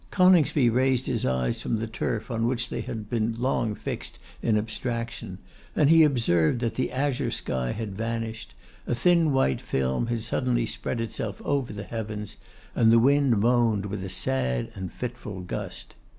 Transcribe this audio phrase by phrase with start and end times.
[0.09, 4.57] Coningsby raised his eyes from the turf on which they had been long fixed in
[4.57, 5.37] abstraction,
[5.75, 8.55] and he observed that the azure sky had vanished,
[8.87, 12.37] a thin white film had suddenly spread itself over the heavens,
[12.73, 15.93] and the wind moaned with a sad and fitful gust.